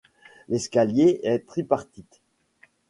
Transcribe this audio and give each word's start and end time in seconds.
L'escalier 0.49 1.19
est 1.21 1.45
tripartite. 1.45 2.21